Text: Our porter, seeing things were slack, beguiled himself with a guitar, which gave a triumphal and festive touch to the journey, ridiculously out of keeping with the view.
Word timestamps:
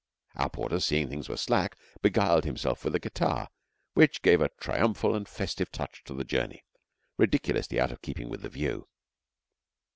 Our 0.35 0.49
porter, 0.49 0.79
seeing 0.79 1.09
things 1.09 1.29
were 1.29 1.37
slack, 1.37 1.77
beguiled 2.01 2.43
himself 2.43 2.83
with 2.83 2.95
a 2.95 2.99
guitar, 2.99 3.49
which 3.93 4.23
gave 4.23 4.41
a 4.41 4.49
triumphal 4.59 5.13
and 5.13 5.29
festive 5.29 5.71
touch 5.71 6.03
to 6.05 6.15
the 6.15 6.23
journey, 6.23 6.63
ridiculously 7.19 7.79
out 7.79 7.91
of 7.91 8.01
keeping 8.01 8.27
with 8.27 8.41
the 8.41 8.49
view. 8.49 8.87